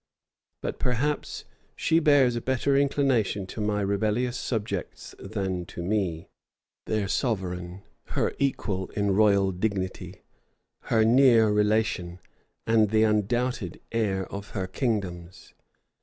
But 0.63 0.79
perhaps 0.79 1.45
she 1.75 1.99
bears 1.99 2.35
a 2.35 2.41
better 2.41 2.75
inclination 2.75 3.45
to 3.45 3.61
my 3.61 3.81
rebellious 3.81 4.35
subjects 4.35 5.13
than 5.19 5.63
to 5.67 5.83
me, 5.83 6.27
their 6.87 7.07
sovereign, 7.07 7.83
her 8.17 8.33
equal 8.39 8.89
in 8.95 9.11
royal 9.15 9.51
dignity, 9.51 10.23
her 10.85 11.05
near 11.05 11.49
relation, 11.51 12.19
and 12.65 12.89
the 12.89 13.03
undoubted 13.03 13.79
heir 13.91 14.25
of 14.33 14.49
her 14.57 14.65
kingdoms. 14.65 15.53